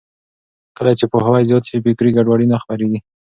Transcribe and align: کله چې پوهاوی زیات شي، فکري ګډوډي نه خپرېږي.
کله 0.77 0.91
چې 0.99 1.05
پوهاوی 1.11 1.47
زیات 1.49 1.63
شي، 1.69 1.77
فکري 1.85 2.11
ګډوډي 2.15 2.47
نه 2.51 2.57
خپرېږي. 2.63 2.99